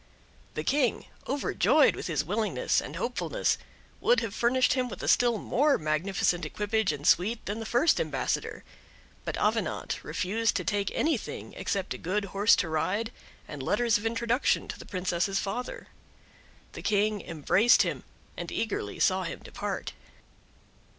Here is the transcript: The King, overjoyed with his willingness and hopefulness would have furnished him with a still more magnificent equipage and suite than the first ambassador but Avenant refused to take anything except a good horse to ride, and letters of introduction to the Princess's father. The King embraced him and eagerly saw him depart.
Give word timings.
The 0.55 0.63
King, 0.63 1.05
overjoyed 1.27 1.95
with 1.95 2.07
his 2.07 2.23
willingness 2.25 2.81
and 2.81 2.95
hopefulness 2.95 3.59
would 3.99 4.19
have 4.21 4.33
furnished 4.33 4.73
him 4.73 4.89
with 4.89 5.03
a 5.03 5.07
still 5.07 5.37
more 5.37 5.77
magnificent 5.77 6.43
equipage 6.43 6.91
and 6.91 7.05
suite 7.05 7.45
than 7.45 7.59
the 7.59 7.67
first 7.67 8.01
ambassador 8.01 8.63
but 9.25 9.37
Avenant 9.37 10.03
refused 10.03 10.55
to 10.55 10.63
take 10.63 10.89
anything 10.95 11.53
except 11.55 11.93
a 11.93 11.99
good 11.99 12.25
horse 12.33 12.55
to 12.55 12.67
ride, 12.67 13.11
and 13.47 13.61
letters 13.61 13.99
of 13.99 14.07
introduction 14.07 14.67
to 14.69 14.79
the 14.79 14.87
Princess's 14.87 15.37
father. 15.37 15.85
The 16.73 16.81
King 16.81 17.21
embraced 17.21 17.83
him 17.83 18.03
and 18.35 18.51
eagerly 18.51 18.99
saw 18.99 19.21
him 19.25 19.37
depart. 19.43 19.93